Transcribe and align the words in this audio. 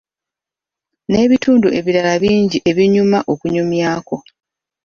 N'ebitundu 1.07 1.67
ebirala 1.79 2.13
bingi 2.23 2.57
ebinyuma 2.69 3.17
okunyumyako. 3.31 4.15